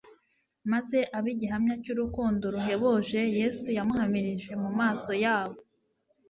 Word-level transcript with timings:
maze 0.71 0.97
abe 1.17 1.29
igihamya 1.35 1.75
cy'urukundo 1.83 2.43
ruhebuje 2.55 3.21
Yesu 3.39 3.67
yamuhamirije 3.77 4.51
mu 4.61 4.69
maso 4.79 5.11
yabo. 5.23 5.59